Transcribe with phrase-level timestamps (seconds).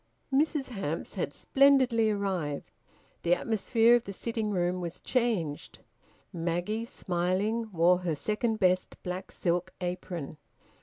[0.33, 2.71] Mrs Hamps had splendidly arrived.
[3.21, 5.77] The atmosphere of the sitting room was changed.
[6.33, 10.39] Maggie, smiling, wore her second best black silk apron.